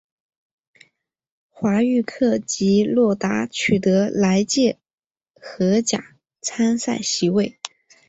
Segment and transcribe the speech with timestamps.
[1.49, 4.79] 华域克及洛达取得来届
[5.35, 7.59] 荷甲参赛席位。